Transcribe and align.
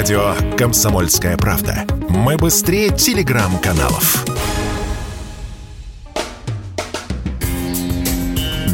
Радио 0.00 0.34
«Комсомольская 0.56 1.36
правда». 1.36 1.84
Мы 2.08 2.38
быстрее 2.38 2.88
телеграм-каналов. 2.88 4.24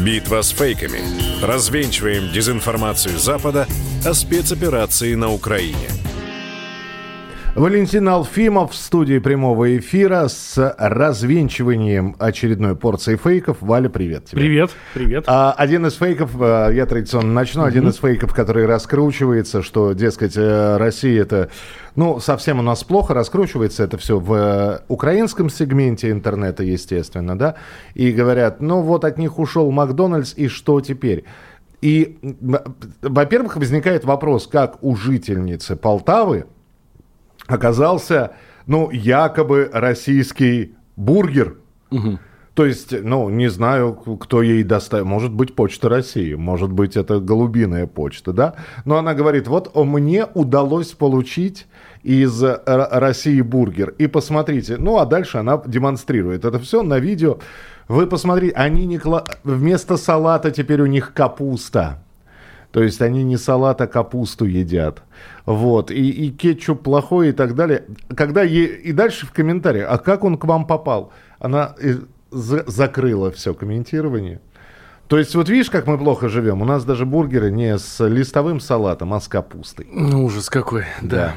Битва 0.05 0.41
с 0.41 0.51
фейками. 0.51 1.01
Развенчиваем 1.43 2.31
дезинформацию 2.31 3.19
Запада 3.19 3.67
о 4.05 4.13
спецоперации 4.13 5.15
на 5.15 5.29
Украине– 5.29 5.89
Валентин 7.57 8.07
Алфимов 8.07 8.73
в 8.73 8.75
студии 8.75 9.17
прямого 9.17 9.75
эфира 9.77 10.27
с 10.27 10.75
развенчиванием 10.77 12.15
очередной 12.19 12.75
порции 12.75 13.15
фейков. 13.15 13.57
Валя, 13.61 13.89
привет 13.89 14.25
тебе. 14.25 14.41
Привет, 14.41 14.69
привет. 14.93 15.23
А, 15.25 15.53
один 15.53 15.87
из 15.87 15.95
фейков, 15.95 16.39
а, 16.39 16.69
я 16.69 16.85
традиционно 16.85 17.33
начну, 17.33 17.63
mm-hmm. 17.63 17.67
один 17.67 17.89
из 17.89 17.95
фейков, 17.95 18.35
который 18.35 18.67
раскручивается, 18.67 19.63
что, 19.63 19.93
дескать, 19.93 20.37
э, 20.37 20.77
Россия 20.77 21.19
это, 21.23 21.49
ну, 21.95 22.19
совсем 22.19 22.59
у 22.59 22.61
нас 22.61 22.83
плохо 22.83 23.15
раскручивается 23.15 23.85
это 23.85 23.97
все 23.97 24.19
в 24.19 24.33
э, 24.35 24.79
украинском 24.87 25.49
сегменте 25.49 26.11
интернета, 26.11 26.61
естественно, 26.61 27.35
да, 27.35 27.55
и 27.95 28.11
говорят, 28.11 28.61
ну, 28.61 28.81
вот 28.81 29.03
от 29.03 29.17
них 29.17 29.39
ушел 29.39 29.71
Макдональдс, 29.71 30.35
и 30.37 30.47
что 30.47 30.79
теперь? 30.79 31.23
И, 31.81 32.19
во-первых, 33.01 33.55
возникает 33.55 34.05
вопрос, 34.05 34.45
как 34.45 34.77
у 34.83 34.95
жительницы 34.95 35.75
Полтавы, 35.75 36.45
оказался, 37.47 38.31
ну, 38.65 38.91
якобы 38.91 39.69
российский 39.73 40.75
бургер. 40.95 41.57
Угу. 41.91 42.19
То 42.53 42.65
есть, 42.65 42.91
ну, 43.03 43.29
не 43.29 43.49
знаю, 43.49 43.93
кто 43.93 44.41
ей 44.41 44.63
доставил. 44.63 45.05
Может 45.05 45.31
быть, 45.31 45.53
Почта 45.53 45.89
России, 45.89 46.33
может 46.33 46.71
быть, 46.71 46.97
это 46.97 47.19
голубиная 47.19 47.85
почта, 47.85 48.33
да? 48.33 48.55
Но 48.83 48.97
она 48.97 49.13
говорит, 49.13 49.47
вот 49.47 49.75
мне 49.75 50.25
удалось 50.33 50.93
получить 50.93 51.67
из 52.01 52.43
России 52.65 53.41
бургер. 53.41 53.93
И 53.99 54.07
посмотрите, 54.07 54.77
ну, 54.79 54.97
а 54.97 55.05
дальше 55.05 55.37
она 55.37 55.61
демонстрирует 55.67 56.45
это 56.45 56.57
все 56.57 56.81
на 56.81 56.97
видео. 56.97 57.37
Вы 57.87 58.07
посмотрите, 58.07 58.55
они 58.55 58.87
не 58.87 58.97
кла... 58.97 59.23
вместо 59.43 59.95
салата 59.95 60.49
теперь 60.49 60.81
у 60.81 60.87
них 60.87 61.13
капуста. 61.13 62.03
То 62.77 62.83
есть 62.83 63.01
они 63.01 63.23
не 63.23 63.37
салат, 63.37 63.81
а 63.81 63.87
капусту 63.87 64.45
едят. 64.45 65.01
Вот. 65.47 65.89
И, 65.89 66.11
и 66.11 66.29
кетчуп 66.29 66.83
плохой 66.83 67.29
и 67.29 67.31
так 67.31 67.55
далее. 67.55 67.85
Когда 68.15 68.43
е... 68.43 68.65
И 68.65 68.91
дальше 68.91 69.25
в 69.25 69.31
комментариях, 69.31 69.87
а 69.89 69.97
как 69.97 70.23
он 70.23 70.37
к 70.37 70.45
вам 70.45 70.67
попал? 70.67 71.11
Она 71.39 71.73
э, 71.81 71.95
за... 72.29 72.63
закрыла 72.67 73.31
все 73.31 73.55
комментирование. 73.55 74.41
То 75.07 75.17
есть 75.17 75.33
вот 75.33 75.49
видишь, 75.49 75.71
как 75.71 75.87
мы 75.87 75.97
плохо 75.97 76.29
живем? 76.29 76.61
У 76.61 76.65
нас 76.65 76.85
даже 76.85 77.07
бургеры 77.07 77.49
не 77.49 77.79
с 77.79 78.07
листовым 78.07 78.59
салатом, 78.59 79.11
а 79.15 79.21
с 79.21 79.27
капустой. 79.27 79.87
Ну, 79.91 80.25
ужас 80.25 80.47
какой, 80.47 80.83
да. 81.01 81.17
да. 81.17 81.35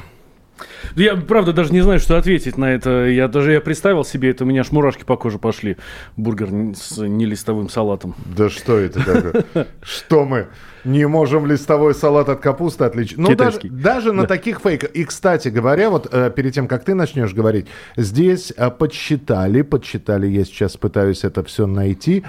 Я, 0.95 1.15
правда, 1.15 1.53
даже 1.53 1.73
не 1.73 1.81
знаю, 1.81 1.99
что 1.99 2.17
ответить 2.17 2.57
на 2.57 2.73
это. 2.73 3.05
Я 3.07 3.27
даже 3.27 3.53
я 3.53 3.61
представил 3.61 4.03
себе 4.03 4.31
это, 4.31 4.43
у 4.43 4.47
меня 4.47 4.61
аж 4.61 4.71
мурашки 4.71 5.03
по 5.03 5.17
коже 5.17 5.39
пошли. 5.39 5.77
Бургер 6.17 6.49
с 6.75 6.97
нелистовым 6.97 7.69
салатом. 7.69 8.15
Да 8.25 8.49
что 8.49 8.77
это 8.77 9.03
такое? 9.03 9.45
Что 9.81 10.25
мы? 10.25 10.47
Не 10.83 11.07
можем 11.07 11.45
листовой 11.45 11.93
салат 11.93 12.29
от 12.29 12.39
капусты 12.39 12.85
отличить. 12.85 13.17
Ну, 13.17 13.35
даже, 13.35 13.59
даже 13.63 14.13
на 14.13 14.25
таких 14.25 14.61
фейках. 14.61 14.89
И, 14.91 15.05
кстати 15.05 15.49
говоря, 15.49 15.89
вот 15.89 16.07
э, 16.11 16.31
перед 16.35 16.53
тем, 16.53 16.67
как 16.67 16.83
ты 16.83 16.95
начнешь 16.95 17.33
говорить, 17.33 17.67
здесь 17.97 18.51
э, 18.55 18.71
подсчитали, 18.71 19.61
подсчитали, 19.61 20.27
я 20.27 20.43
сейчас 20.43 20.77
пытаюсь 20.77 21.23
это 21.23 21.43
все 21.43 21.67
найти, 21.67 22.23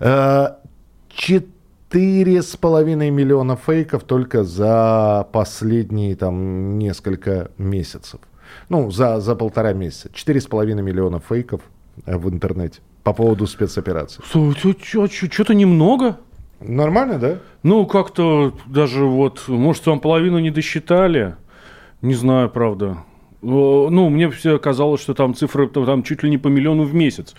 э, 0.00 0.48
четыре 1.94 2.42
с 2.42 2.56
половиной 2.56 3.10
миллиона 3.10 3.54
фейков 3.54 4.02
только 4.02 4.42
за 4.42 5.28
последние 5.30 6.16
там 6.16 6.76
несколько 6.76 7.52
месяцев. 7.56 8.18
Ну, 8.68 8.90
за, 8.90 9.20
за 9.20 9.36
полтора 9.36 9.74
месяца. 9.74 10.10
Четыре 10.12 10.40
с 10.40 10.46
половиной 10.46 10.82
миллиона 10.82 11.20
фейков 11.20 11.60
э, 12.04 12.16
в 12.16 12.28
интернете 12.28 12.80
по 13.04 13.12
поводу 13.12 13.46
спецоперации. 13.46 14.24
Что-то 14.24 15.54
немного. 15.54 16.18
Нормально, 16.58 17.20
да? 17.20 17.38
Ну, 17.62 17.86
как-то 17.86 18.52
даже 18.66 19.04
вот, 19.04 19.44
может, 19.46 19.84
там 19.84 20.00
половину 20.00 20.40
не 20.40 20.50
досчитали. 20.50 21.36
Не 22.02 22.14
знаю, 22.14 22.50
правда. 22.50 22.96
Ну, 23.44 24.08
мне 24.08 24.30
все 24.30 24.58
казалось, 24.58 25.02
что 25.02 25.12
там 25.12 25.34
цифры 25.34 25.68
там 25.68 26.02
чуть 26.02 26.22
ли 26.22 26.30
не 26.30 26.38
по 26.38 26.48
миллиону 26.48 26.84
в 26.84 26.94
месяц. 26.94 27.34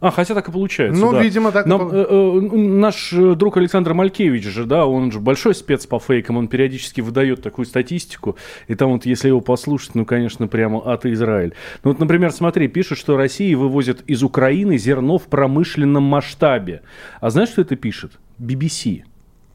А, 0.00 0.10
хотя 0.10 0.34
так 0.34 0.48
и 0.48 0.52
получается. 0.52 1.00
Ну, 1.00 1.12
да. 1.12 1.22
видимо, 1.22 1.50
так 1.50 1.66
Нам, 1.66 1.88
э, 1.92 2.06
э, 2.08 2.40
Наш 2.56 3.12
э, 3.12 3.34
друг 3.34 3.56
Александр 3.56 3.92
Малькевич 3.92 4.44
же, 4.44 4.64
да, 4.64 4.86
он 4.86 5.10
же 5.10 5.18
большой 5.18 5.54
спец 5.54 5.86
по 5.86 5.98
фейкам, 5.98 6.36
он 6.36 6.46
периодически 6.46 7.00
выдает 7.00 7.42
такую 7.42 7.66
статистику, 7.66 8.36
и 8.68 8.76
там 8.76 8.92
вот, 8.92 9.06
если 9.06 9.28
его 9.28 9.40
послушать, 9.40 9.94
ну, 9.94 10.04
конечно, 10.04 10.46
прямо 10.46 10.78
от 10.78 11.04
Израиль. 11.06 11.54
Ну, 11.82 11.90
вот, 11.90 11.98
например, 11.98 12.30
смотри, 12.30 12.68
пишет, 12.68 12.98
что 12.98 13.16
Россия 13.16 13.56
вывозит 13.56 14.02
из 14.06 14.22
Украины 14.22 14.78
зерно 14.78 15.18
в 15.18 15.24
промышленном 15.24 16.04
масштабе. 16.04 16.82
А 17.20 17.30
знаешь, 17.30 17.50
что 17.50 17.62
это 17.62 17.74
пишет? 17.74 18.12
BBC. 18.38 19.02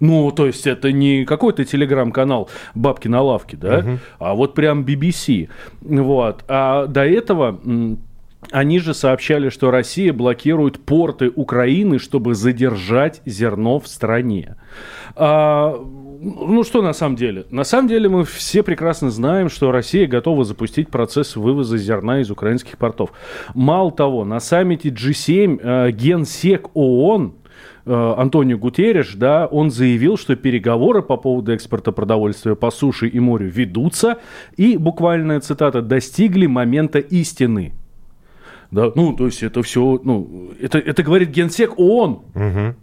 Ну, 0.05 0.31
то 0.31 0.45
есть 0.45 0.67
это 0.67 0.91
не 0.91 1.25
какой-то 1.25 1.66
телеграм-канал 1.66 2.49
«Бабки 2.73 3.07
на 3.07 3.21
лавке», 3.21 3.57
да, 3.57 3.79
угу. 3.79 3.99
а 4.19 4.33
вот 4.35 4.53
прям 4.53 4.83
BBC. 4.83 5.49
Вот. 5.81 6.43
А 6.47 6.88
до 6.88 7.05
этого 7.05 7.59
они 8.51 8.79
же 8.79 8.93
сообщали, 8.93 9.49
что 9.49 9.71
Россия 9.71 10.13
блокирует 10.13 10.79
порты 10.79 11.31
Украины, 11.35 11.99
чтобы 11.99 12.35
задержать 12.35 13.21
зерно 13.25 13.79
в 13.79 13.88
стране. 13.88 14.55
А, 15.16 15.75
ну 16.22 16.63
что 16.63 16.81
на 16.81 16.93
самом 16.93 17.16
деле? 17.16 17.45
На 17.49 17.63
самом 17.63 17.87
деле 17.87 18.09
мы 18.09 18.23
все 18.23 18.63
прекрасно 18.63 19.09
знаем, 19.09 19.49
что 19.49 19.72
Россия 19.72 20.07
готова 20.07 20.43
запустить 20.43 20.89
процесс 20.89 21.35
вывоза 21.35 21.77
зерна 21.77 22.22
из 22.22 22.29
украинских 22.29 22.77
портов. 22.77 23.11
Мало 23.53 23.91
того, 23.91 24.25
на 24.25 24.39
саммите 24.39 24.89
G7 24.89 25.59
э, 25.61 25.91
генсек 25.91 26.69
ООН 26.73 27.33
Антонио 27.85 28.57
Гутерреш, 28.57 29.13
да, 29.16 29.46
он 29.46 29.69
заявил, 29.69 30.18
что 30.18 30.35
переговоры 30.35 31.01
по 31.01 31.18
поводу 31.18 31.53
экспорта 31.53 31.91
продовольствия 31.91 32.56
по 32.56 32.72
суше 32.72 33.07
и 33.07 33.19
морю 33.19 33.47
ведутся, 33.47 34.18
и, 34.57 34.78
буквальная 34.78 35.40
цитата, 35.40 35.81
достигли 35.81 36.47
момента 36.47 37.00
истины. 37.00 37.73
Да, 38.72 38.91
ну, 38.96 39.13
то 39.13 39.28
есть 39.28 39.44
это 39.44 39.62
все, 39.62 40.00
ну, 40.03 40.51
это, 40.59 40.79
это 40.79 41.03
говорит 41.03 41.29
генсек 41.29 41.78
ООН. 41.78 42.12
Угу. 42.34 42.75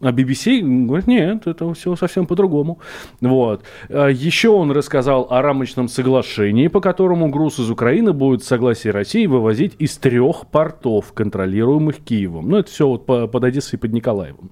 А 0.00 0.10
BBC 0.10 0.60
говорит, 0.60 1.06
нет, 1.06 1.46
это 1.46 1.72
все 1.72 1.94
совсем 1.96 2.26
по-другому. 2.26 2.80
Вот. 3.20 3.64
А 3.88 4.08
Еще 4.08 4.48
он 4.48 4.70
рассказал 4.72 5.28
о 5.30 5.40
рамочном 5.40 5.88
соглашении, 5.88 6.68
по 6.68 6.80
которому 6.80 7.28
груз 7.30 7.58
из 7.58 7.70
Украины 7.70 8.12
будет 8.12 8.42
в 8.42 8.46
согласии 8.46 8.88
России 8.88 9.26
вывозить 9.26 9.74
из 9.78 9.96
трех 9.96 10.48
портов, 10.48 11.12
контролируемых 11.12 11.98
Киевом. 11.98 12.48
Ну, 12.48 12.58
это 12.58 12.70
все 12.70 12.88
вот 12.88 13.06
под 13.06 13.44
Одессой 13.44 13.78
и 13.78 13.80
под 13.80 13.92
Николаевым. 13.92 14.50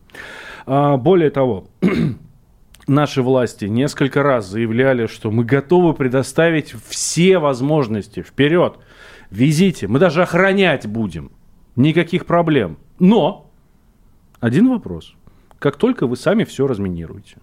А 0.65 0.97
более 0.97 1.31
того, 1.31 1.67
наши 2.87 3.21
власти 3.21 3.65
несколько 3.65 4.23
раз 4.23 4.49
заявляли, 4.49 5.07
что 5.07 5.33
мы 5.33 5.45
готовы 5.45 5.93
предоставить 5.93 6.73
все 6.89 7.39
возможности. 7.39 8.23
Вперед! 8.23 8.79
Везите! 9.31 9.89
Мы 9.89 9.99
даже 9.99 10.23
охранять 10.23 10.87
будем. 10.87 11.33
Никаких 11.75 12.27
проблем. 12.27 12.79
Но 13.01 13.51
один 14.41 14.69
вопрос– 14.69 15.15
как 15.63 15.77
только 15.77 16.09
вы 16.09 16.17
сами 16.17 16.43
все 16.43 16.67
разминируете. 16.67 17.37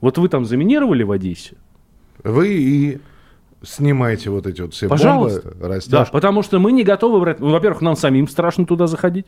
Вот 0.00 0.16
вы 0.16 0.28
там 0.28 0.44
заминировали 0.44 1.02
в 1.02 1.10
Одессе. 1.10 1.56
Вы 2.22 2.52
и 2.52 3.00
снимаете 3.62 4.30
вот 4.30 4.46
эти 4.46 4.60
вот 4.60 4.74
все 4.74 4.88
Пожалуйста. 4.88 5.48
бомбы, 5.50 5.66
растяжки. 5.66 5.90
Да, 5.90 6.04
потому 6.12 6.44
что 6.44 6.60
мы 6.60 6.70
не 6.70 6.84
готовы 6.84 7.20
брать... 7.20 7.40
Ну, 7.40 7.50
во-первых, 7.50 7.82
нам 7.82 7.96
самим 7.96 8.28
страшно 8.28 8.64
туда 8.64 8.86
заходить. 8.86 9.26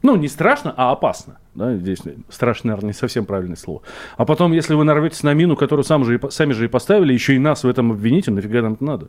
Ну, 0.00 0.16
не 0.16 0.28
страшно, 0.28 0.72
а 0.74 0.90
опасно. 0.90 1.38
Да, 1.54 1.76
здесь 1.76 1.98
страшно, 2.30 2.68
наверное, 2.68 2.88
не 2.88 2.94
совсем 2.94 3.26
правильное 3.26 3.56
слово. 3.56 3.82
А 4.16 4.24
потом, 4.24 4.52
если 4.52 4.72
вы 4.72 4.84
нарветесь 4.84 5.22
на 5.22 5.34
мину, 5.34 5.54
которую 5.54 5.84
сам 5.84 6.02
же 6.06 6.18
сами 6.30 6.54
же 6.54 6.64
и 6.64 6.68
поставили, 6.68 7.12
еще 7.12 7.34
и 7.34 7.38
нас 7.38 7.62
в 7.62 7.68
этом 7.68 7.92
обвините, 7.92 8.30
нафига 8.30 8.62
нам 8.62 8.72
это 8.74 8.84
надо? 8.84 9.08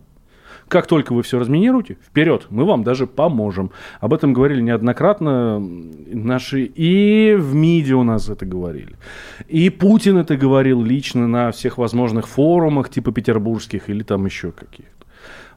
Как 0.67 0.87
только 0.87 1.13
вы 1.13 1.23
все 1.23 1.39
разминируете, 1.39 1.97
вперед, 2.05 2.47
мы 2.49 2.65
вам 2.65 2.83
даже 2.83 3.07
поможем. 3.07 3.71
Об 4.01 4.13
этом 4.13 4.33
говорили 4.33 4.61
неоднократно 4.61 5.59
наши 5.59 6.63
и 6.63 7.35
в 7.35 7.55
МИДе 7.55 7.93
у 7.95 8.03
нас 8.03 8.29
это 8.29 8.45
говорили. 8.45 8.95
И 9.47 9.69
Путин 9.69 10.17
это 10.17 10.35
говорил 10.35 10.83
лично 10.83 11.27
на 11.27 11.51
всех 11.51 11.77
возможных 11.77 12.27
форумах, 12.27 12.89
типа 12.89 13.11
петербургских 13.11 13.89
или 13.89 14.03
там 14.03 14.25
еще 14.25 14.51
каких-то. 14.51 14.96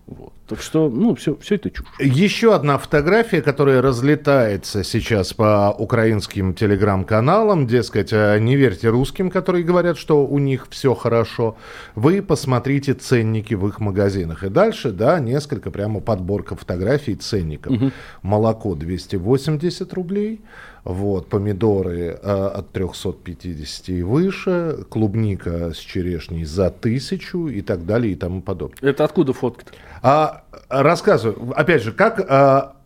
Вот. 0.07 0.33
Так 0.49 0.61
что, 0.61 0.89
ну, 0.89 1.15
все, 1.15 1.37
все 1.37 1.55
это 1.55 1.71
чушь. 1.71 1.87
Еще 2.01 2.53
одна 2.53 2.79
фотография, 2.79 3.41
которая 3.43 3.81
разлетается 3.81 4.83
сейчас 4.83 5.33
по 5.33 5.71
украинским 5.71 6.55
телеграм-каналам, 6.55 7.69
дескать, 7.69 8.13
«А 8.13 8.37
не 8.39 8.57
верьте 8.57 8.89
русским, 8.89 9.31
которые 9.31 9.63
говорят, 9.63 9.97
что 9.97 10.27
у 10.27 10.39
них 10.39 10.67
все 10.71 10.95
хорошо. 10.95 11.57
Вы 11.95 12.23
посмотрите 12.23 12.95
ценники 12.95 13.55
в 13.55 13.69
их 13.69 13.79
магазинах. 13.79 14.43
И 14.43 14.49
дальше, 14.49 14.91
да, 14.91 15.21
несколько 15.21 15.71
прямо 15.71 16.01
подборка 16.01 16.57
фотографий 16.57 17.15
ценников. 17.15 17.73
Угу. 17.73 17.91
Молоко 18.23 18.75
280 18.75 19.93
рублей, 19.93 20.41
Вот, 20.85 21.29
помидоры 21.29 22.19
э, 22.23 22.51
от 22.55 22.71
350 22.73 23.89
и 23.91 24.03
выше, 24.03 24.85
клубника 24.89 25.73
с 25.75 25.77
черешней 25.77 26.45
за 26.45 26.71
тысячу 26.71 27.49
и 27.49 27.61
так 27.61 27.85
далее 27.85 28.13
и 28.13 28.17
тому 28.17 28.41
подобное. 28.41 28.91
Это 28.91 29.05
откуда 29.05 29.33
фотка-то? 29.33 29.73
А, 30.03 30.45
рассказываю, 30.69 31.53
опять 31.55 31.83
же, 31.83 31.93
как 31.93 32.25
а, 32.29 32.77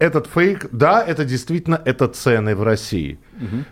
этот 0.00 0.26
фейк, 0.26 0.68
да, 0.72 1.04
это 1.04 1.24
действительно 1.24 1.80
это 1.84 2.08
цены 2.08 2.56
в 2.56 2.62
России. 2.62 3.18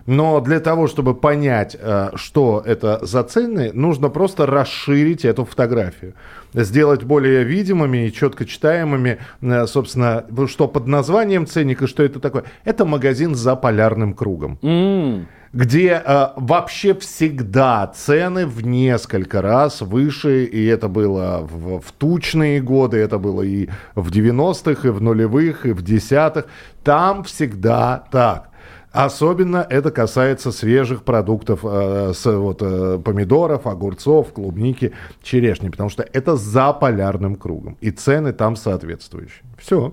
Но 0.07 0.41
для 0.41 0.61
того, 0.61 0.87
чтобы 0.87 1.15
понять, 1.15 1.77
а, 1.81 2.13
что 2.17 2.63
это 2.65 3.05
за 3.05 3.23
цены, 3.23 3.73
нужно 3.73 4.11
просто 4.11 4.47
расширить 4.47 5.25
эту 5.25 5.45
фотографию. 5.45 6.15
Сделать 6.55 7.03
более 7.03 7.45
видимыми 7.45 8.07
и 8.07 8.13
четко 8.13 8.45
читаемыми, 8.45 9.19
а, 9.43 9.67
собственно, 9.67 10.25
что 10.47 10.69
под 10.69 10.87
названием 10.87 11.47
ценника, 11.47 11.87
что 11.87 12.03
это 12.03 12.21
такое. 12.21 12.45
Это 12.65 12.85
магазин 12.85 13.35
за 13.35 13.57
полярным 13.57 14.15
кругом. 14.15 14.59
М, 14.63 15.27
где 15.53 16.03
э, 16.05 16.27
вообще 16.37 16.95
всегда 16.95 17.87
цены 17.87 18.47
в 18.47 18.67
несколько 18.67 19.41
раз 19.41 19.81
выше, 19.81 20.45
и 20.45 20.67
это 20.67 20.89
было 20.89 21.41
в, 21.41 21.81
в 21.81 21.93
тучные 21.93 22.61
годы, 22.61 22.99
это 22.99 23.19
было 23.19 23.43
и 23.43 23.69
в 23.95 24.11
90-х, 24.11 24.89
и 24.89 24.91
в 24.91 25.01
нулевых, 25.01 25.67
и 25.67 25.73
в 25.73 25.83
десятых. 25.83 26.47
Там 26.85 27.25
всегда 27.25 28.05
так. 28.11 28.48
Особенно 28.93 29.67
это 29.69 29.91
касается 29.91 30.51
свежих 30.51 31.05
продуктов, 31.05 31.61
э, 31.63 32.13
с, 32.15 32.25
вот, 32.25 32.63
э, 32.63 32.99
помидоров, 33.05 33.67
огурцов, 33.67 34.33
клубники, 34.33 34.93
черешни, 35.23 35.69
потому 35.69 35.91
что 35.91 36.07
это 36.13 36.37
за 36.37 36.73
полярным 36.73 37.37
кругом, 37.37 37.77
и 37.81 37.91
цены 37.91 38.33
там 38.33 38.57
соответствующие. 38.57 39.45
Все. 39.59 39.93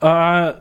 А, 0.00 0.60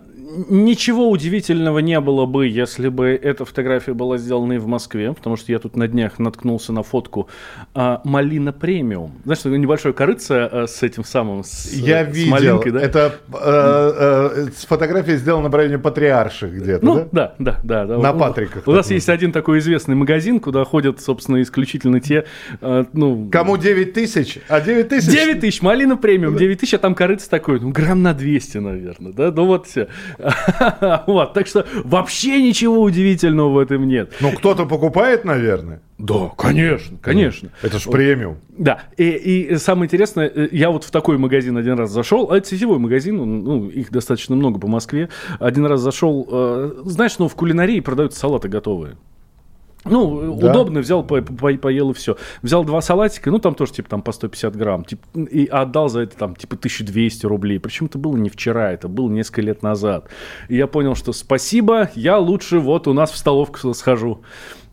ничего 0.49 1.09
удивительного 1.09 1.79
не 1.79 1.99
было 1.99 2.25
бы, 2.25 2.47
если 2.47 2.89
бы 2.89 3.07
эта 3.09 3.45
фотография 3.45 3.93
была 3.93 4.17
сделана 4.17 4.53
и 4.53 4.57
в 4.57 4.67
Москве, 4.67 5.13
потому 5.13 5.37
что 5.37 5.51
я 5.51 5.59
тут 5.59 5.75
на 5.75 5.87
днях 5.87 6.19
наткнулся 6.19 6.73
на 6.73 6.83
фотку 6.83 7.29
а, 7.73 8.01
малина 8.03 8.51
премиум. 8.51 9.13
Знаешь, 9.23 9.45
небольшое 9.45 9.93
корыце 9.93 10.31
а, 10.51 10.65
с 10.67 10.83
этим 10.83 11.03
самым, 11.03 11.43
с, 11.43 11.71
Я 11.71 12.03
с 12.05 12.13
видел. 12.13 12.31
малинкой, 12.31 12.71
да? 12.73 12.81
Это 12.81 13.15
э, 13.33 13.35
э, 13.37 14.47
фотография 14.67 15.17
сделана 15.17 15.49
в 15.49 15.55
районе 15.55 15.77
Патриарших 15.77 16.51
где-то, 16.51 16.85
Ну, 16.85 17.09
да? 17.11 17.33
да, 17.39 17.59
да, 17.63 17.85
да. 17.85 17.97
На 17.97 18.11
У- 18.11 18.19
Патриках 18.19 18.67
У 18.67 18.71
нас 18.71 18.91
есть 18.91 19.09
один 19.09 19.31
такой 19.31 19.59
известный 19.59 19.95
магазин, 19.95 20.39
куда 20.39 20.63
ходят, 20.65 20.99
собственно, 20.99 21.41
исключительно 21.41 21.99
те, 22.01 22.25
э, 22.61 22.85
ну... 22.93 23.29
Кому 23.31 23.57
9 23.57 23.93
тысяч? 23.93 24.39
А 24.49 24.59
9 24.59 24.89
тысяч? 24.89 25.09
9 25.09 25.39
тысяч, 25.39 25.61
малина 25.61 25.95
премиум, 25.95 26.35
9 26.35 26.59
тысяч, 26.59 26.73
а 26.73 26.77
там 26.79 26.95
корыца 26.95 27.29
такой, 27.29 27.59
ну, 27.59 27.69
грамм 27.69 28.01
на 28.01 28.13
200, 28.13 28.57
наверное, 28.57 28.86
да, 28.99 29.31
ну 29.31 29.45
вот 29.45 29.67
все. 29.67 29.87
Вот, 31.07 31.33
так 31.33 31.47
что 31.47 31.65
вообще 31.83 32.41
ничего 32.41 32.81
удивительного 32.81 33.49
в 33.49 33.57
этом 33.57 33.87
нет. 33.87 34.13
Ну, 34.19 34.31
кто-то 34.31 34.65
покупает, 34.65 35.25
наверное. 35.25 35.81
Да, 35.97 36.31
конечно, 36.37 36.97
конечно. 37.01 37.49
Это 37.63 37.79
ж 37.79 37.85
премиум. 37.85 38.37
Да, 38.49 38.83
и, 38.97 39.09
и 39.09 39.55
самое 39.57 39.85
интересное, 39.85 40.31
э, 40.33 40.49
я 40.51 40.69
вот 40.69 40.83
в 40.83 40.91
такой 40.91 41.17
магазин 41.17 41.57
один 41.57 41.73
раз 41.73 41.91
зашел, 41.91 42.31
а 42.31 42.37
это 42.37 42.47
сетевой 42.47 42.77
магазин, 42.77 43.19
он, 43.19 43.43
ну, 43.43 43.69
их 43.69 43.91
достаточно 43.91 44.35
много 44.35 44.59
по 44.59 44.67
Москве. 44.67 45.09
Один 45.39 45.65
раз 45.65 45.81
зашел, 45.81 46.27
э, 46.29 46.81
знаешь, 46.85 47.17
ну, 47.17 47.27
в 47.27 47.35
кулинарии 47.35 47.79
продаются 47.79 48.19
салаты 48.19 48.47
готовые. 48.47 48.97
Ну, 49.89 50.37
Да. 50.37 50.49
удобно, 50.51 50.79
взял, 50.81 51.03
по- 51.03 51.21
по- 51.21 51.53
поел 51.57 51.91
и 51.91 51.93
все. 51.93 52.17
Взял 52.41 52.63
два 52.63 52.81
салатика, 52.81 53.31
ну, 53.31 53.39
там 53.39 53.55
тоже, 53.55 53.73
типа, 53.73 53.89
там 53.89 54.01
по 54.01 54.11
150 54.11 54.55
грамм, 54.55 54.83
типа, 54.83 55.05
и 55.17 55.45
отдал 55.45 55.89
за 55.89 56.01
это, 56.01 56.17
там, 56.17 56.35
типа, 56.35 56.55
1200 56.57 57.25
рублей. 57.25 57.59
Причем 57.59 57.85
это 57.87 57.97
было 57.97 58.17
не 58.17 58.29
вчера, 58.29 58.71
это 58.71 58.87
было 58.87 59.09
несколько 59.09 59.41
лет 59.41 59.63
назад. 59.63 60.07
И 60.49 60.55
я 60.55 60.67
понял, 60.67 60.95
что 60.95 61.13
спасибо, 61.13 61.89
я 61.95 62.17
лучше 62.17 62.59
вот 62.59 62.87
у 62.87 62.93
нас 62.93 63.11
в 63.11 63.17
столовку 63.17 63.73
схожу. 63.73 64.21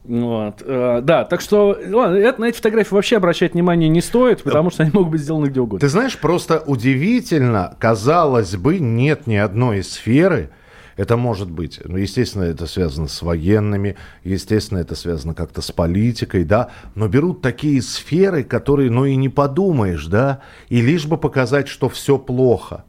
Вот. 0.05 0.63
э, 0.63 1.01
Да, 1.03 1.25
так 1.25 1.41
что 1.41 1.79
ладно, 1.91 2.17
это, 2.17 2.39
на 2.41 2.45
эти 2.47 2.57
фотографии 2.57 2.95
вообще 2.95 3.17
обращать 3.17 3.55
внимание 3.55 3.89
не 3.89 4.03
стоит, 4.03 4.43
потому 4.43 4.71
что 4.71 4.83
они 4.83 4.93
могут 4.93 5.13
быть 5.13 5.23
сделаны 5.23 5.47
где 5.47 5.61
угодно. 5.61 5.79
Ты 5.81 5.89
знаешь, 5.89 6.19
просто 6.19 6.63
удивительно, 6.67 7.75
казалось 7.81 8.55
бы, 8.57 8.79
нет 8.81 9.27
ни 9.27 9.37
одной 9.37 9.83
сферы, 9.83 10.51
это 10.97 11.17
может 11.17 11.51
быть, 11.51 11.81
ну, 11.85 11.97
естественно, 11.97 12.45
это 12.45 12.67
связано 12.67 13.09
с 13.09 13.23
военными, 13.23 13.97
естественно, 14.23 14.79
это 14.79 14.95
связано 14.95 15.35
как-то 15.35 15.61
с 15.63 15.71
политикой, 15.73 16.45
да, 16.45 16.71
но 16.95 17.09
берут 17.09 17.43
такие 17.43 17.83
сферы, 17.83 18.45
которые, 18.45 18.91
ну, 18.91 19.05
и 19.05 19.17
не 19.17 19.29
подумаешь, 19.29 20.07
да, 20.07 20.41
и 20.69 20.81
лишь 20.81 21.07
бы 21.07 21.17
показать, 21.17 21.69
что 21.69 21.89
все 21.89 22.19
плохо 22.19 22.85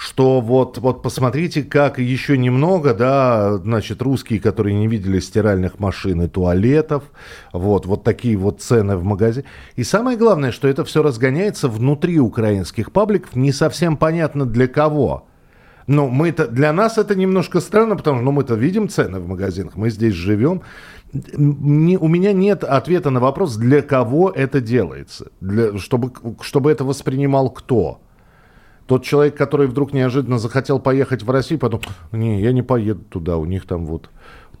что 0.00 0.40
вот, 0.40 0.78
вот 0.78 1.02
посмотрите, 1.02 1.62
как 1.62 1.98
еще 1.98 2.38
немного, 2.38 2.94
да, 2.94 3.58
значит, 3.58 4.00
русские, 4.00 4.40
которые 4.40 4.74
не 4.74 4.88
видели 4.88 5.20
стиральных 5.20 5.78
машин 5.78 6.22
и 6.22 6.26
туалетов, 6.26 7.04
вот, 7.52 7.84
вот 7.84 8.02
такие 8.02 8.34
вот 8.38 8.62
цены 8.62 8.96
в 8.96 9.04
магазине. 9.04 9.44
И 9.76 9.84
самое 9.84 10.16
главное, 10.16 10.52
что 10.52 10.68
это 10.68 10.86
все 10.86 11.02
разгоняется 11.02 11.68
внутри 11.68 12.18
украинских 12.18 12.92
пабликов, 12.92 13.36
не 13.36 13.52
совсем 13.52 13.98
понятно 13.98 14.46
для 14.46 14.68
кого. 14.68 15.26
Но 15.90 16.06
мы-то, 16.08 16.46
для 16.46 16.72
нас 16.72 16.98
это 16.98 17.16
немножко 17.16 17.58
странно, 17.58 17.96
потому 17.96 18.18
что 18.18 18.24
ну, 18.24 18.30
мы-то 18.30 18.54
видим 18.54 18.88
цены 18.88 19.18
в 19.18 19.26
магазинах, 19.26 19.74
мы 19.74 19.90
здесь 19.90 20.14
живем. 20.14 20.62
Не- 21.12 21.98
у 21.98 22.06
меня 22.06 22.32
нет 22.32 22.62
ответа 22.62 23.10
на 23.10 23.18
вопрос, 23.18 23.56
для 23.56 23.82
кого 23.82 24.30
это 24.30 24.60
делается, 24.60 25.32
для, 25.40 25.76
чтобы, 25.78 26.12
чтобы 26.42 26.70
это 26.70 26.84
воспринимал 26.84 27.50
кто. 27.50 28.00
Тот 28.86 29.02
человек, 29.02 29.36
который 29.36 29.66
вдруг 29.66 29.92
неожиданно 29.92 30.38
захотел 30.38 30.78
поехать 30.78 31.24
в 31.24 31.30
Россию, 31.30 31.58
потом, 31.58 31.80
не, 32.12 32.40
я 32.40 32.52
не 32.52 32.62
поеду 32.62 33.02
туда, 33.08 33.36
у 33.36 33.44
них 33.44 33.66
там 33.66 33.84
вот 33.84 34.10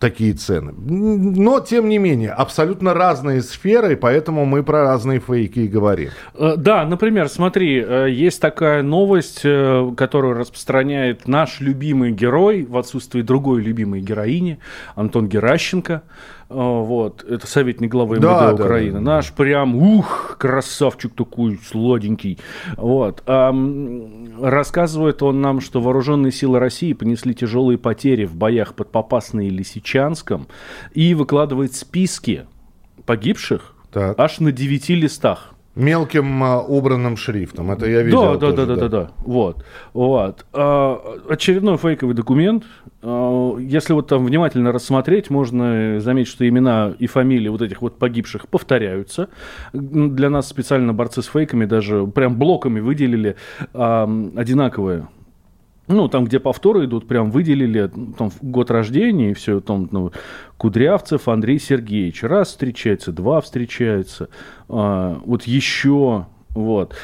такие 0.00 0.32
цены. 0.32 0.72
Но, 0.72 1.60
тем 1.60 1.88
не 1.88 1.98
менее, 1.98 2.30
абсолютно 2.30 2.94
разные 2.94 3.42
сферы, 3.42 3.96
поэтому 3.96 4.46
мы 4.46 4.62
про 4.62 4.82
разные 4.82 5.20
фейки 5.20 5.60
и 5.60 5.68
говорим. 5.68 6.10
Э, 6.34 6.54
Да, 6.56 6.84
например, 6.86 7.28
смотри, 7.28 7.84
э, 7.86 8.08
есть 8.10 8.40
такая 8.40 8.82
новость, 8.82 9.42
э, 9.44 9.92
которую 9.96 10.34
распространяет 10.34 11.28
наш 11.28 11.60
любимый 11.60 12.12
герой 12.12 12.64
в 12.64 12.76
отсутствии 12.76 13.22
другой 13.22 13.62
любимой 13.62 14.00
героини, 14.00 14.58
Антон 14.96 15.28
Геращенко. 15.28 16.02
Э, 16.50 16.54
Вот, 16.82 17.22
это 17.22 17.46
советник 17.46 17.90
главы 17.90 18.16
МВД 18.16 18.22
Да, 18.22 18.52
Украины. 18.54 18.94
да. 18.94 19.00
Наш 19.00 19.32
прям, 19.32 19.76
ух, 19.76 20.36
красавчик 20.38 21.14
такой, 21.14 21.58
сладенький. 21.64 22.38
Вот. 22.76 23.22
Рассказывает 23.26 25.22
он 25.22 25.40
нам, 25.40 25.60
что 25.60 25.80
вооруженные 25.80 26.32
силы 26.32 26.58
России 26.58 26.92
понесли 26.92 27.34
тяжелые 27.34 27.78
потери 27.78 28.24
в 28.24 28.34
боях 28.34 28.74
под 28.74 28.90
Попасной 28.90 29.46
и 29.46 29.50
Лисичанском 29.50 30.46
и 30.92 31.14
выкладывает 31.14 31.74
списки 31.74 32.46
погибших 33.06 33.74
Так. 33.92 34.18
аж 34.18 34.40
на 34.40 34.50
девяти 34.52 34.94
листах. 34.94 35.54
Мелким 35.76 36.42
а, 36.42 36.60
убранным 36.60 37.16
шрифтом, 37.16 37.70
это 37.70 37.88
я 37.88 38.02
видел. 38.02 38.22
Да, 38.22 38.32
да, 38.32 38.38
тоже, 38.38 38.56
да, 38.56 38.66
да, 38.66 38.76
да, 38.76 38.88
да. 38.88 39.10
Вот. 39.18 39.64
Вот. 39.92 40.44
А, 40.52 41.00
очередной 41.28 41.78
фейковый 41.78 42.16
документ. 42.16 42.64
А, 43.02 43.56
если 43.56 43.92
вот 43.92 44.08
там 44.08 44.24
внимательно 44.24 44.72
рассмотреть, 44.72 45.30
можно 45.30 46.00
заметить, 46.00 46.32
что 46.32 46.48
имена 46.48 46.92
и 46.98 47.06
фамилии 47.06 47.48
вот 47.48 47.62
этих 47.62 47.82
вот 47.82 47.98
погибших 47.98 48.48
повторяются. 48.48 49.28
Для 49.72 50.28
нас 50.28 50.48
специально 50.48 50.92
борцы 50.92 51.22
с 51.22 51.26
фейками 51.26 51.66
даже 51.66 52.04
прям 52.04 52.36
блоками 52.36 52.80
выделили 52.80 53.36
а, 53.72 54.10
одинаковые. 54.36 55.06
Ну, 55.90 56.06
там, 56.06 56.24
где 56.24 56.38
повторы 56.38 56.84
идут, 56.84 57.08
прям 57.08 57.32
выделили 57.32 57.90
ну, 57.92 58.12
там, 58.16 58.30
год 58.40 58.70
рождения 58.70 59.32
и 59.32 59.34
все. 59.34 59.60
Там, 59.60 59.88
ну, 59.90 60.12
Кудрявцев 60.56 61.26
Андрей 61.26 61.58
Сергеевич. 61.58 62.22
Раз 62.22 62.48
встречается, 62.48 63.10
два 63.12 63.40
встречается. 63.40 64.28
а, 64.68 65.20
вот 65.24 65.42
еще 65.42 66.26
вот. 66.54 66.94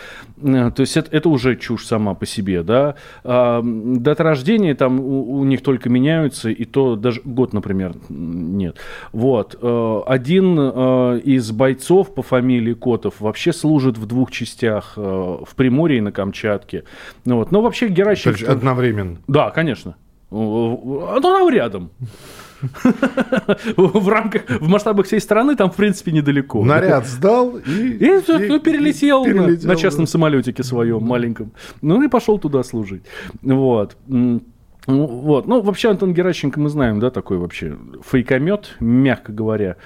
Э, 0.42 0.70
То 0.74 0.80
есть 0.80 0.96
это, 0.96 1.16
это 1.16 1.28
уже 1.28 1.56
чушь 1.56 1.86
сама 1.86 2.14
по 2.14 2.26
себе, 2.26 2.62
да. 2.62 2.96
А, 3.24 3.62
дата 3.64 4.22
рождения 4.22 4.74
там 4.74 5.00
у, 5.00 5.38
у 5.38 5.44
них 5.44 5.62
только 5.62 5.88
меняются, 5.88 6.50
и 6.50 6.64
то 6.64 6.96
даже 6.96 7.20
год, 7.24 7.52
например, 7.52 7.94
нет. 8.08 8.76
Вот. 9.12 9.56
Э, 9.60 10.00
Один 10.06 10.58
э, 10.58 11.20
из 11.24 11.50
бойцов 11.52 12.14
по 12.14 12.22
фамилии 12.22 12.74
Котов 12.74 13.20
вообще 13.20 13.52
служит 13.52 13.98
в 13.98 14.06
двух 14.06 14.30
частях, 14.30 14.94
в 14.96 15.48
Приморье 15.56 15.98
и 15.98 16.00
на 16.00 16.12
Камчатке. 16.12 16.84
Ну, 17.24 17.36
вот. 17.36 17.52
Но 17.52 17.62
вообще 17.62 17.88
Геращенко... 17.88 18.50
одновременно. 18.50 19.18
Да, 19.28 19.50
конечно. 19.50 19.96
Нам 20.30 21.48
рядом. 21.48 21.90
В 23.76 24.08
рамках, 24.08 24.42
в 24.48 24.68
масштабах 24.68 25.06
всей 25.06 25.20
страны 25.20 25.56
там, 25.56 25.70
в 25.70 25.76
принципе, 25.76 26.12
недалеко. 26.12 26.64
Наряд 26.64 27.06
сдал 27.06 27.56
и... 27.56 27.70
И, 27.70 28.20
ну, 28.28 28.60
перелетел, 28.60 29.24
и 29.24 29.32
на- 29.32 29.44
перелетел, 29.44 29.68
на, 29.68 29.76
частном 29.76 30.06
самолетике 30.06 30.62
своем 30.62 31.02
маленьком. 31.02 31.52
Ну 31.82 32.02
и 32.02 32.08
пошел 32.08 32.38
туда 32.38 32.62
служить. 32.62 33.02
Вот. 33.42 33.96
Ну, 34.06 34.40
Вот. 34.86 35.46
Ну, 35.46 35.60
вообще, 35.62 35.90
Антон 35.90 36.14
Геращенко 36.14 36.60
мы 36.60 36.68
знаем, 36.68 37.00
да, 37.00 37.10
такой 37.10 37.38
вообще 37.38 37.76
фейкомет, 38.04 38.76
мягко 38.80 39.32
говоря. 39.32 39.76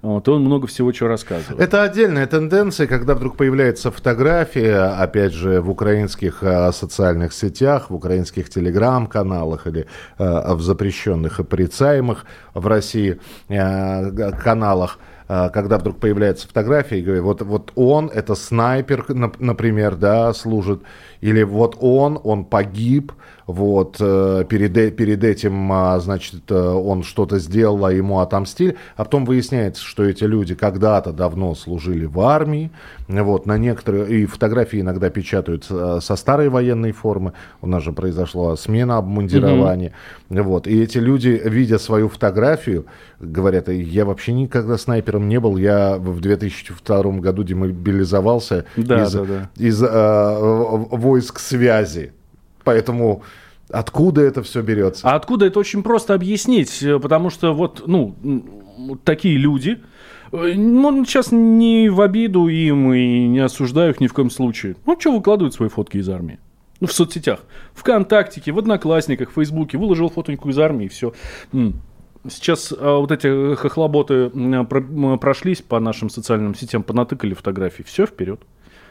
Вот, 0.00 0.28
он 0.28 0.44
много 0.44 0.68
всего 0.68 0.92
чего 0.92 1.08
рассказывает. 1.08 1.60
Это 1.60 1.82
отдельная 1.82 2.26
тенденция, 2.28 2.86
когда 2.86 3.14
вдруг 3.14 3.36
появляется 3.36 3.90
фотография, 3.90 4.94
опять 4.96 5.32
же, 5.32 5.60
в 5.60 5.70
украинских 5.70 6.38
э, 6.42 6.70
социальных 6.70 7.32
сетях, 7.32 7.90
в 7.90 7.94
украинских 7.96 8.48
телеграм-каналах 8.48 9.66
или 9.66 9.86
э, 10.18 10.54
в 10.54 10.60
запрещенных 10.62 11.40
и 11.40 11.44
порицаемых 11.44 12.26
в 12.54 12.64
России 12.68 13.18
э, 13.48 14.32
каналах, 14.40 15.00
э, 15.28 15.50
когда 15.52 15.78
вдруг 15.78 15.98
появляется 15.98 16.46
фотография 16.46 17.00
и 17.00 17.02
говорит, 17.02 17.24
вот, 17.24 17.42
вот 17.42 17.72
он, 17.74 18.06
это 18.06 18.36
снайпер, 18.36 19.04
например, 19.40 19.96
да, 19.96 20.32
служит, 20.32 20.80
или 21.20 21.42
вот 21.42 21.76
он, 21.80 22.20
он 22.22 22.44
погиб, 22.44 23.12
вот, 23.48 23.96
э, 23.98 24.44
перед, 24.46 24.76
э, 24.76 24.90
перед 24.90 25.24
этим, 25.24 25.72
а, 25.72 25.98
значит, 26.00 26.42
э, 26.50 26.54
он 26.54 27.02
что-то 27.02 27.38
сделал, 27.38 27.82
а 27.86 27.92
ему 27.92 28.20
отомстили, 28.20 28.76
а 28.94 29.04
потом 29.04 29.24
выясняется, 29.24 29.82
что 29.82 30.04
эти 30.04 30.24
люди 30.24 30.54
когда-то 30.54 31.12
давно 31.12 31.54
служили 31.54 32.04
в 32.04 32.20
армии, 32.20 32.70
вот, 33.08 33.46
на 33.46 33.56
некоторые, 33.56 34.20
и 34.20 34.26
фотографии 34.26 34.82
иногда 34.82 35.08
печатают 35.08 35.64
со 35.64 36.16
старой 36.16 36.50
военной 36.50 36.92
формы, 36.92 37.32
у 37.62 37.66
нас 37.66 37.82
же 37.82 37.92
произошла 37.92 38.54
смена 38.54 38.98
обмундирования, 38.98 39.94
mm-hmm. 40.28 40.42
вот, 40.42 40.66
и 40.66 40.82
эти 40.82 40.98
люди, 40.98 41.40
видя 41.42 41.78
свою 41.78 42.10
фотографию, 42.10 42.84
говорят, 43.18 43.70
я 43.70 44.04
вообще 44.04 44.34
никогда 44.34 44.76
снайпером 44.76 45.26
не 45.26 45.40
был, 45.40 45.56
я 45.56 45.96
в 45.96 46.20
2002 46.20 47.02
году 47.20 47.44
демобилизовался 47.44 48.66
да, 48.76 49.04
из, 49.04 49.12
да, 49.12 49.24
да. 49.24 49.50
из 49.56 49.82
э, 49.82 50.38
войск 50.90 51.38
связи, 51.38 52.12
Поэтому 52.68 53.22
откуда 53.70 54.20
это 54.20 54.42
все 54.42 54.60
берется? 54.60 55.08
А 55.08 55.14
откуда 55.14 55.46
это 55.46 55.58
очень 55.58 55.82
просто 55.82 56.12
объяснить, 56.12 56.82
э, 56.82 56.98
потому 56.98 57.30
что 57.30 57.54
вот, 57.54 57.84
ну, 57.86 58.14
такие 59.04 59.38
люди, 59.38 59.80
э, 60.32 60.52
ну, 60.54 61.02
сейчас 61.06 61.32
не 61.32 61.88
в 61.88 62.02
обиду 62.02 62.46
им 62.48 62.92
и 62.92 63.26
не 63.26 63.38
осуждаю 63.38 63.92
их 63.92 64.00
ни 64.00 64.06
в 64.06 64.12
коем 64.12 64.28
случае. 64.28 64.76
Ну, 64.84 65.00
что 65.00 65.16
выкладывают 65.16 65.54
свои 65.54 65.70
фотки 65.70 65.96
из 65.96 66.10
армии? 66.10 66.40
Ну, 66.80 66.88
в 66.88 66.92
соцсетях. 66.92 67.40
Вконтактике, 67.72 68.52
в 68.52 68.58
Одноклассниках, 68.58 69.30
в 69.30 69.32
Фейсбуке. 69.32 69.78
Выложил 69.78 70.10
фотоньку 70.10 70.50
из 70.50 70.58
армии, 70.58 70.84
и 70.84 70.88
все. 70.88 71.14
Сейчас 72.28 72.74
а, 72.78 72.98
вот 72.98 73.10
эти 73.12 73.54
хохлоботы 73.54 74.28
прошлись 75.18 75.62
по 75.62 75.80
нашим 75.80 76.10
социальным 76.10 76.54
сетям, 76.54 76.82
понатыкали 76.82 77.32
фотографии. 77.32 77.82
Все, 77.82 78.04
вперед. 78.04 78.42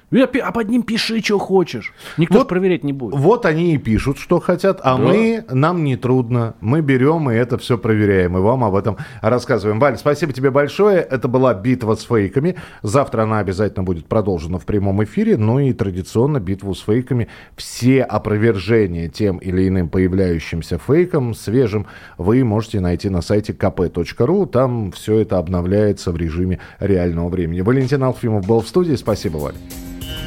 А 0.09 0.51
под 0.51 0.69
ним 0.69 0.83
пиши, 0.83 1.21
что 1.21 1.37
хочешь. 1.37 1.93
Никто 2.17 2.39
вот, 2.39 2.47
проверять 2.47 2.83
не 2.85 2.93
будет. 2.93 3.19
Вот 3.19 3.45
они 3.45 3.73
и 3.73 3.77
пишут, 3.77 4.17
что 4.19 4.39
хотят, 4.39 4.79
а 4.81 4.97
да. 4.97 5.03
мы, 5.03 5.43
нам 5.49 5.83
не 5.83 5.97
трудно. 5.97 6.55
Мы 6.61 6.81
берем 6.81 7.29
и 7.29 7.35
это 7.35 7.57
все 7.57 7.77
проверяем. 7.77 8.37
И 8.37 8.41
вам 8.41 8.63
об 8.63 8.75
этом 8.75 8.97
рассказываем. 9.21 9.79
Валь, 9.79 9.97
спасибо 9.97 10.31
тебе 10.31 10.49
большое. 10.49 10.99
Это 10.99 11.27
была 11.27 11.53
битва 11.53 11.95
с 11.95 12.03
фейками. 12.03 12.55
Завтра 12.83 13.23
она 13.23 13.39
обязательно 13.39 13.83
будет 13.83 14.05
продолжена 14.05 14.59
в 14.59 14.65
прямом 14.65 15.03
эфире. 15.03 15.35
Ну 15.35 15.59
и 15.59 15.73
традиционно 15.73 16.39
битву 16.39 16.73
с 16.73 16.81
фейками. 16.81 17.27
Все 17.57 18.03
опровержения 18.03 19.09
тем 19.09 19.37
или 19.39 19.67
иным 19.67 19.89
появляющимся 19.89 20.77
фейком, 20.77 21.33
свежим, 21.33 21.85
вы 22.17 22.43
можете 22.45 22.79
найти 22.79 23.09
на 23.09 23.21
сайте 23.21 23.51
kp.ru. 23.51 24.47
Там 24.47 24.91
все 24.93 25.19
это 25.19 25.37
обновляется 25.37 26.13
в 26.13 26.17
режиме 26.17 26.59
реального 26.79 27.27
времени. 27.27 27.59
Валентин 27.59 28.03
Алфимов 28.03 28.47
был 28.47 28.61
в 28.61 28.67
студии. 28.67 28.95
Спасибо, 28.95 29.37
Валь. 29.37 29.55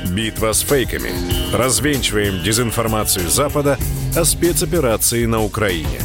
Битва 0.09 0.53
с 0.53 0.63
фейками. 0.63 1.11
Развенчиваем 1.53 2.43
дезинформацию 2.43 3.29
Запада 3.29 3.79
о 4.17 4.25
спецоперации 4.25 5.27
на 5.27 5.43
Украине. 5.43 6.01